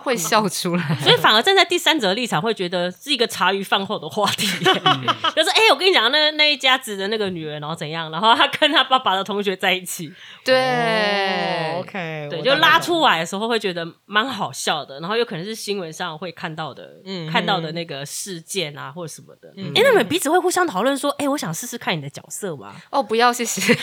[0.02, 0.96] 会笑出来。
[1.00, 4.46] 所以反而站在第三者的立场，会觉得是一个茶余饭后的话题，
[5.34, 10.12] 就是哎、我跟你讲，那那一家子的那个女人，然后怎样，然后她跟她爸爸的同学在一起，
[10.44, 19.48] 对、哦，OK，对，就拉出来的时候会觉得蛮好笑的，然后有可能是新闻上会看到的，嗯看到的那个事件啊或者什么的。
[19.74, 22.74] 哎、那你们彼此会互相讨论说，哎、我想试试看你的角色吗？
[22.90, 23.74] 哦，不要，谢谢。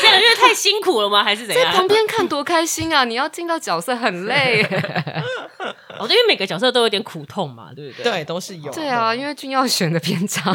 [0.00, 1.24] 这样因为太辛苦了吗？
[1.24, 1.72] 还是怎在样？
[1.74, 3.04] 旁边看多开心啊！
[3.04, 4.64] 你要进到角色很累。
[5.98, 8.10] 哦，对，因为每个角色都有点苦痛嘛，对不对？
[8.12, 10.54] 对，都是有，对啊，因为君耀选的篇章，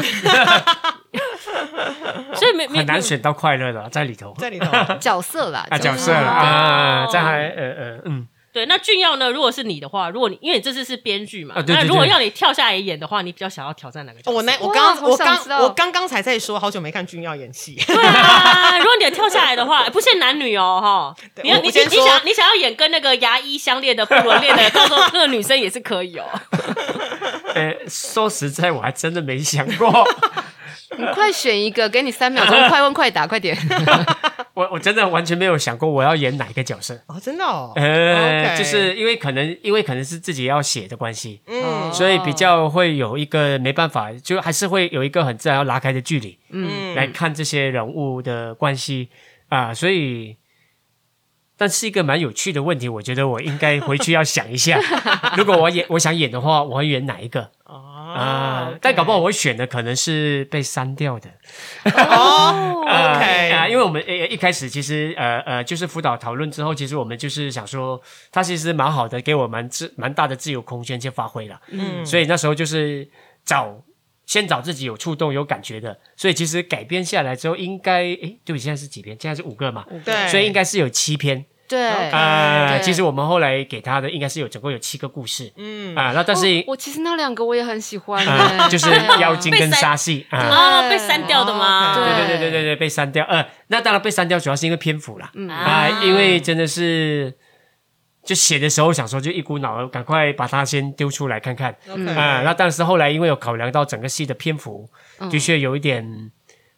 [2.34, 4.34] 所以没没很难选到快乐的啊在里头。
[4.38, 4.66] 在里头，
[5.00, 6.14] 角色啦，啊，角色对。
[6.14, 9.28] 啊，这还呃呃嗯，对，那俊耀呢？
[9.28, 14.30] 如果是你的话，如果你因为你这次是编剧嘛，啊对对那如果要你跳下来演的话，你比较想要挑战哪个角色？
[14.30, 26.24] 哦我那我刚我刚我刚刚才在说，好久没看俊耀演戏，对啊， 如果你跳下来的话，不限男女哦，哈，你要你你想你想要演跟那个牙医相恋的不伦恋的， 到时候那个女生也是可以哦。
[27.54, 29.90] 呃， 说实在，我还真的没想过，
[30.98, 33.56] 你快选一个，给你三秒钟，快问快答，快点。
[34.54, 36.94] 我我真的完全没有想过我要演哪一个角色。
[37.08, 49.08] 哦，真的哦，呃 OK 就是因为可能因为可能是自己要写的关系，嗯所以比较会有一个没办法，就还是会有一个很自然要拉开的距离，嗯来看这些人物的关系
[49.48, 50.36] 啊，所以。
[51.56, 54.76] 但是一个蛮有趣的问题，我觉得我应该回去要想一下。
[55.38, 57.52] 如果我演，我想演的话，我会演哪一个
[58.06, 58.74] 啊啊？
[58.80, 61.30] 但搞不好我选的可能是被删掉的。
[61.92, 71.60] 哦 啊，OK，啊，因为我们呃一开始其实呃呃就是辅导讨论之后，其实我们就是想说，他其实蛮好的，给我蛮自蛮大的自由空间去发挥了。
[71.70, 73.08] 嗯所以那时候就是
[73.44, 73.82] 找
[74.26, 75.98] 先找自己有触动、有感觉的。
[76.16, 79.16] 所以其实改编下来之后，应该诶，对不起，现在是几篇？
[79.20, 81.44] 现在是五个嘛，对，所以应该是有七篇。
[81.68, 85.52] 对，啊、对其实我们后来给他的应该是有总共有七个故事。
[85.56, 88.24] 嗯啊，那但是哦我其实那两个我也很喜欢
[88.68, 90.38] 就是妖精跟沙戏啊。
[90.38, 91.92] 哦，被删掉的吗？
[91.92, 93.24] 哦对对对对对对，被删掉。
[93.24, 95.30] 呃，那当然被删掉，主要是因为篇幅啦。
[95.34, 97.34] 嗯啊、因为真的是
[98.24, 101.74] 就写的时候想说，就一股脑儿赶快把它先丢出来看看。
[102.16, 106.30] 啊、那但是后来因为有考量到整个戏的篇幅，嗯的确有一点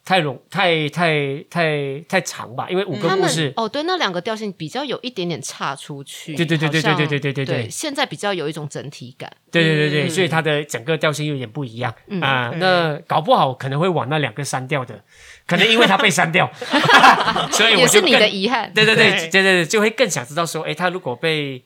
[0.07, 3.47] 太冗太太太太长吧，因为五个故事。
[3.47, 3.53] 们。
[3.57, 15.03] 哦，对，那两个调性比较有一点点差出去，对对对对对对对对对对，现在比较有一种整体感，对对对对，嗯所以它的整个调性有点不一样嗯啊、那搞不好可能会往那两个删掉的，
[15.45, 16.49] 可能因为它被删掉，
[17.51, 18.73] 所以我也是你的遗憾。
[18.73, 19.29] 对对对对。
[19.29, 21.65] 对对对，就会更想知道说，哎，他如果被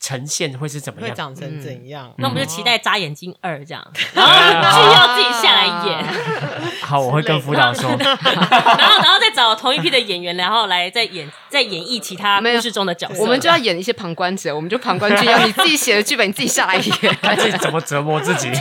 [0.00, 1.10] 呈现会是怎么样？
[1.10, 2.12] 会长成怎样？
[2.18, 6.04] 那我们就期待扎眼睛二这样， 然后俊耀自己下来演，
[6.86, 13.20] 好，我会跟辅导说， 然后然后再找同一批的演员，然后来再演再演绎其他没有故事中的角色。
[13.20, 17.16] 我们就要演一些旁观者，我们就旁观君耀，你自己写的剧本，你自己下来演。
[17.20, 18.48] 看自己怎么折磨自己。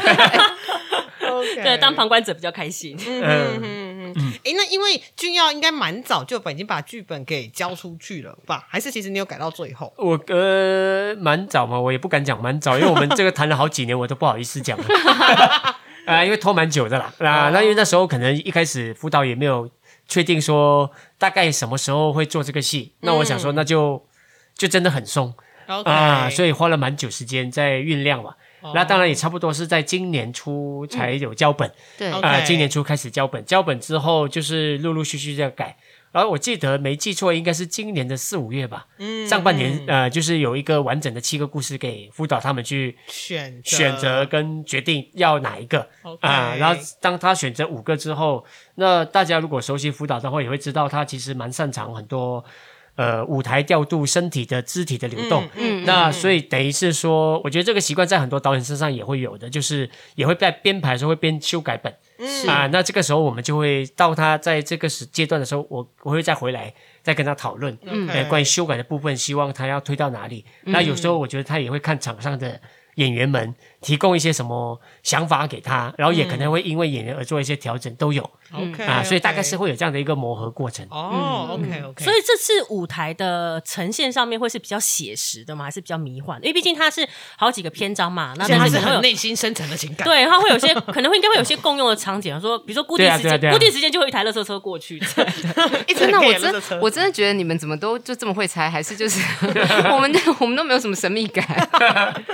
[1.64, 2.98] 对当旁观者比较开心。
[3.08, 8.66] 嗯嗯嗯嗯，哎，那因为俊耀应该蛮早就把已经把剧本给交出去了吧？
[8.68, 9.94] 还是其实你有改到最后？
[9.98, 14.78] 我呃蛮早嘛，我也不敢讲蛮早，因为我们这个谈了好几年，我都不好意思讲
[16.06, 16.14] 了。
[16.14, 17.14] 啊、因为拖蛮久的啦。
[17.20, 19.70] 啊、那因为那时候可能一开始辅导也没有
[20.08, 24.06] 确定说大概什么时候会做这个戏，那我想说那就
[24.56, 25.34] 就真的很松
[25.86, 28.32] 啊，所以花了蛮久时间在酝酿嘛。
[28.62, 31.70] 哦那当然也差不多是在今年初才有交本
[32.24, 35.78] 啊，今年初开始交本，交本之后就是陆陆续续在改。
[36.16, 45.90] 然后我记得没记错，应该是今年的四五月吧，嗯上半年呃，就是有一个完整的七个故事给辅导他们去选选择跟决定要哪一个。
[46.04, 48.46] OK 啊、然后当他选择五个之后，
[48.76, 52.46] 那大家如果熟悉辅导的话，也会知道他其实蛮擅长很多
[52.96, 55.44] 呃舞台调度身体的肢体的流动。
[55.58, 70.46] 嗯那所以等于是说，我觉得这个习惯在很多导演身上也会有的，就是也会在编排的时候会边修改本嗯啊、那这个时候我们就会到他在这个时阶段的时候，我我会再回来再跟他讨论，嗯呃，关于修改的部分，希望他要推到哪里。
[70.64, 72.62] 那有时候我觉得他也会看场上的
[72.96, 73.54] 演员们
[73.86, 80.84] 提供一些什么想法给他，然后也可能会因为演员而做一些调整，都有 OK 啊，所以大概是会有这样的一个磨合过程。
[80.90, 85.66] 哦，OK OK，所以这次舞台的呈现上面会是比较写实的吗？
[85.66, 86.40] 还是比较迷幻？
[86.42, 87.08] 因为毕竟它是
[87.38, 90.04] 好几个篇章嘛，那它是很但是可能会有内心深层的情感。
[90.04, 94.98] 对，它会有些 可能会应该会有些共用的场景，说比如说固定时间，固定时间就会一台垃圾车过去，
[95.96, 99.22] 真的，我真我真的觉得你们怎么都就这么会猜，还是就是
[99.92, 100.12] 我们
[100.42, 101.46] 我们都没有什么神秘感。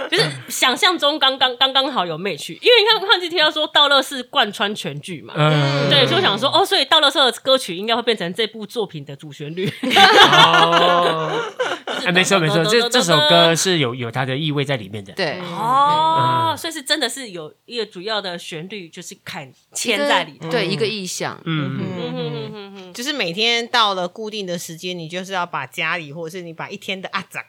[0.10, 2.54] 就是想象中刚刚刚刚好有 match。
[2.54, 9.68] 因为你看上次提到说道乐是贯穿全剧嘛，嗯，对，所以我想说哦，所以道乐社的歌曲应该会变成这部作品的主旋律。
[9.82, 11.42] 哦，
[12.06, 15.12] 哎，没错没错，这这首歌是有有它的意味在里面的。
[15.14, 20.48] 对，哦，所以是真的是有一个主要的旋律，就是看牵在里头。
[20.52, 21.42] 对一个意象。
[21.46, 27.42] 嗯，嗯嗯嗯嗯嗯就是每天到了固定的时间，你就是要把家里或者是你把一天的阿长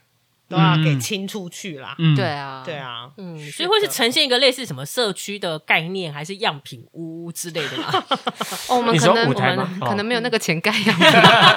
[0.52, 1.94] 都要给清出去啦。
[1.98, 8.04] 嗯对啊，对啊，嗯，所以会是呈现一个类似什么社区的概念，还是样品屋之类的吗？
[8.68, 10.96] 哦，我们你说可能我舞台吗哦们可能没有那个钱盖样。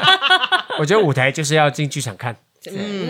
[0.79, 2.35] 我觉得舞台就是要进剧场看。
[2.71, 3.07] 嗯，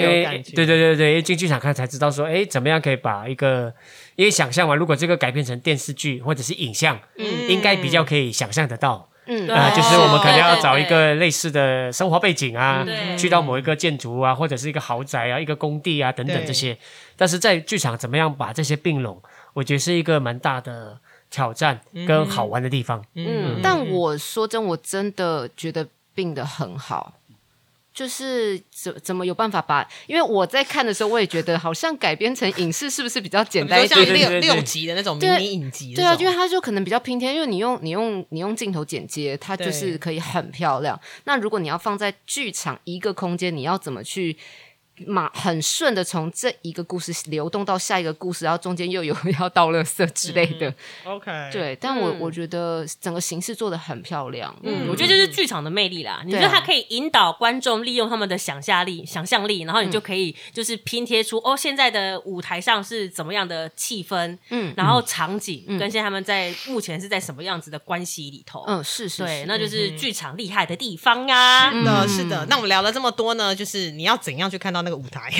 [0.00, 0.42] 因为。
[0.54, 3.72] 对对对对，因为进剧场看才知道说，哎，怎么样可以把一个，
[4.16, 9.09] 因为想象嘛，如果这个改编成电视剧或者是影像，嗯应该比较可以想象得到。
[9.30, 9.46] 嗯。
[9.46, 9.54] 对。
[9.54, 13.16] 啊、就是我们可能要找一个类似的生活背景啊，对。
[13.16, 16.76] 去到某一个建筑啊，或者是一个豪宅啊、一个工地啊等等这些。
[17.16, 19.22] 但是在剧场怎么样把这些并拢，
[19.54, 20.98] 我觉得是一个蛮大的
[21.30, 23.04] 挑战跟好玩的地方。
[23.14, 27.14] 嗯，但我说真，我真的觉得并得很好。
[27.92, 29.86] 就是怎怎么有办法把？
[30.06, 34.06] 因为我在看的时候，我也觉得好像改编成影视是不是比较简单一点？
[34.06, 40.98] 像六六集的那种迷对你影集对啊，因为它就可能比较拼贴，因为你用你用你用镜头剪接，它就是可以很漂亮。
[41.24, 44.36] 那如果你要放在剧场一个空间，你要怎么去
[45.06, 50.72] 马很顺的从这一个故事流动到下一个故事，然后中间又有 要倒垃圾之类的。
[51.04, 54.54] OK，对，但我、我觉得整个形式做的很漂亮。
[54.62, 56.22] 嗯，我觉得这是剧场的魅力啦。
[56.24, 68.64] 你觉得它可以引导观众利用他们的想象力、想象力，然后你就可以就是拼贴出、哦，现在的舞台上是怎么样的气氛，嗯然后场景、跟现在他们在目前是在什么样子的关系里头。
[68.66, 71.70] 嗯，是是对，是那就是剧场厉害的地方啊。
[71.70, 72.46] 是的，是的。
[72.46, 75.30] 那我们聊了这么多呢，就是你要怎样去看到那个舞台？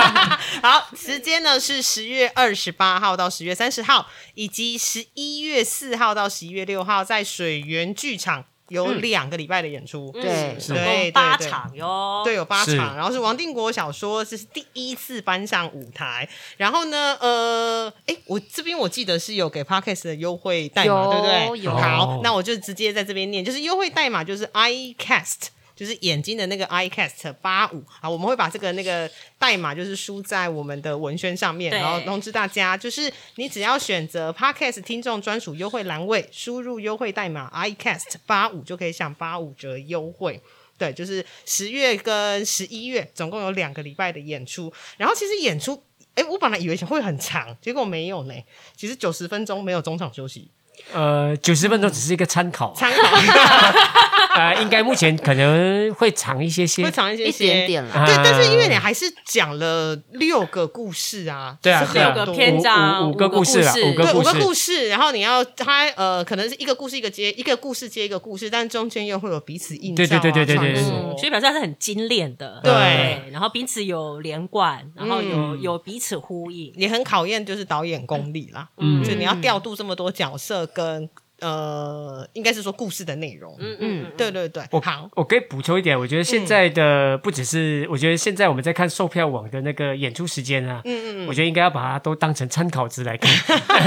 [0.62, 10.10] 好，时间呢是十月二十八号到十月三十号，以及十一月四号到十一月六号，在水源剧场有两个礼拜的演出。
[10.12, 12.22] 对总共对对八场哟。
[12.24, 16.28] 对，有八场，然后是王定国小说，这是第一次搬上舞台。
[16.56, 21.60] 然后呢，呃，哎，我这边我记得是有给 Podcast 的优惠代码，对不对？
[21.60, 25.48] 有好哦，那我就直接在这边念，就是优惠代码就是 iCast。
[25.82, 40.40] 就是眼睛的那个 iCast 八五啊，我们会把这个那个代码就是输在我们的文宣上面，然后通知大家，就是你只要选择 Podcast 听众专属优惠栏位，输入优惠代码 iCast 八五就可以享八五折优惠。
[40.78, 45.82] 对，就是十月跟十一月总共有两个礼拜的演出，然后其实演出，
[46.14, 48.34] 哎，我本来以为会很长，结果没有呢。
[48.76, 50.48] 其实九十分钟没有中场休息，
[50.92, 53.16] 呃，九十分钟只是一个参考，参考。
[54.34, 56.84] 呃，应该目前可能会长一些些。
[56.84, 56.90] 会。
[56.90, 58.00] 长一些一些点点啦。
[58.00, 70.74] 啊对，但是因为你还是讲了六个故事啊，对啊六个篇章，五五个故事啦故五个对，五个故事，然后你要它呃，可能是一个故事一个接一个故事接一个故事，但中间又会有彼此映照、啊、对对对对
[71.18, 73.30] 所以表示它是很精炼的，对。
[73.30, 75.60] 然后彼此有连贯，然后有、嗯。
[75.60, 79.04] 有彼此呼应，也很考验就是导演功力啦，嗯。
[79.04, 81.08] 就你要调度这么多角色跟
[81.42, 93.30] 呃，应该是说故事的内容，嗯嗯，对对对，我好，我可以补充一点，我觉得现在的不只是，我觉得现在我们在看售票网的那个演出时间啊，嗯嗯我觉得应该要把它都当成参考值来看，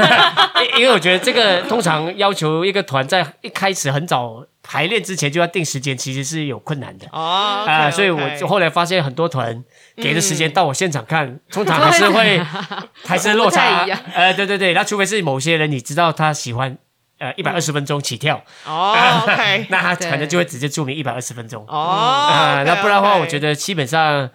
[0.75, 7.07] 因因为我觉得这个通常要求一个团在一开始很早排练之前就要定时间，其实是有困难的。
[7.11, 9.63] 哦啊、所以我就后来发现很多团
[9.95, 12.39] 给的时间到我现场看，通常还是会
[13.05, 13.85] 还是落差。
[14.13, 16.77] 呃，对对对，那除非是某些人你知道他喜欢
[17.19, 21.63] 呃一百二十分钟起跳， 哦，OK，那他对可能就会直接注明一百二十分钟。
[21.69, 23.45] 哦，啊、那不然的话，我觉得。
[23.45, 24.27] 得基本上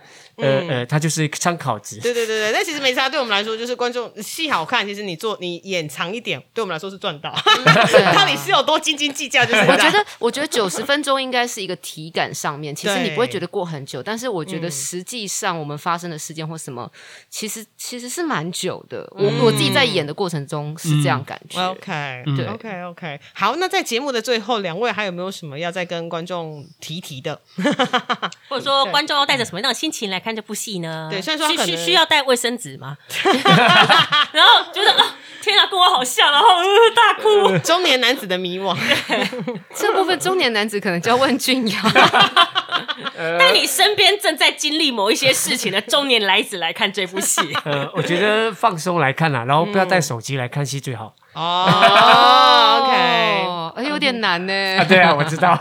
[0.43, 2.01] 呃嗯呃，它就是参考值。
[2.01, 7.31] 对对对对，但其实没差，对我们来说就是观众戏好看，其实你做你演长一点，对我们来说是赚到。
[8.15, 9.45] 到底是有多斤斤计较？
[9.45, 16.91] 就是 我觉得，我觉得九十分钟应该是一个体感上面， 其实你不会觉得过很久，但是我觉得嗯实际上我们发生的事件或什么，
[17.29, 19.07] 其实其实是蛮久的。
[19.17, 21.61] 我我自己在演的过程中是这样感觉。
[21.61, 27.41] OK，对 OK OK，好，那在节目的最后，两位还有没有什么要再跟观众提提的？
[28.49, 31.09] 或者说观众要带着什么样的心情来看这部戏呢？
[31.11, 32.97] 对虽然说需需需要带卫生纸吗？
[34.33, 36.65] 然后觉得啊，天啊，跟我好像，然后、呃、
[36.95, 37.59] 大哭。
[37.65, 38.77] 中年男子的迷惘，
[39.75, 41.79] 这部分中年男子可能就要问俊瑶，
[43.39, 47.41] 带你身边正在经历某一些事情的中年男子来看这部戏。
[47.65, 51.15] 呃，我觉得放松来看啦，然后不要带手机来看戏最好。
[51.33, 54.79] 哦，OK，哦，哎有点难呢。
[54.79, 55.57] 啊，对啊，我知道。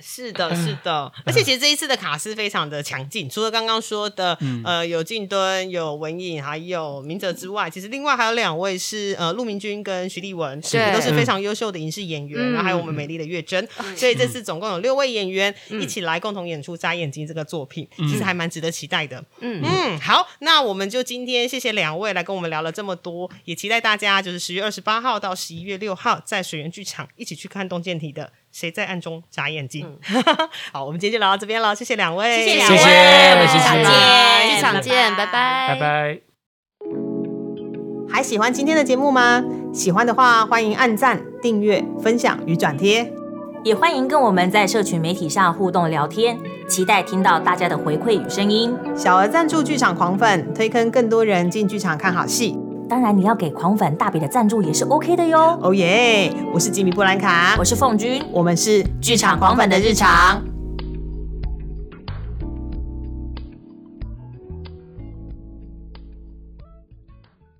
[0.00, 19.22] 是的，是的， 而且其实这一次的卡斯非常的强劲，除了刚刚说的，呃，有静敦、有文颖，还有明哲之外，其实另外还有两位是呃陆明君跟徐立文，都是非常优秀的影视演员，嗯然后还有我们美丽的月珍，所以这次总共有六位演员一起来共同演出《眨眼睛》这个作品，其实还蛮值得期待的。
[19.40, 28.24] 嗯嗯，好，那我们就今天谢谢两位来跟我们聊了这么多，也期待大家就是十月二十八号到十一月六号在水源剧场一起去看洞见体的
[28.58, 29.86] 《谁在暗中眨眼睛》
[30.72, 35.78] 好，我们今天就聊到这边了，谢谢两位，谢谢两谢谢位，我们剧谢谢场见，剧场见，拜拜，拜。
[35.78, 36.20] 拜。
[38.10, 39.44] 还喜欢今天的节目吗？
[39.72, 43.12] 喜欢的话，欢迎按赞、订阅、分享与转贴。
[43.62, 46.36] 也欢迎跟我们在社群媒体上互动聊天，
[46.68, 48.76] 期待听到大家的回馈与声音。
[48.96, 52.58] 小额赞助剧场狂粉，推坑更多人进剧场看好戏。
[52.88, 55.58] 当然，你要给狂粉大笔的赞助也是 OK 的哟。
[55.60, 56.32] 哦耶！
[56.54, 60.42] 我是吉米布兰卡，我是凤君，我们是剧场狂粉的日常。